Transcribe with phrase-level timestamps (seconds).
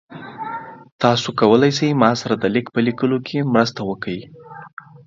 [1.01, 4.19] تاسو کولی شئ ما سره د لیک په لیکلو کې مرسته وکړئ؟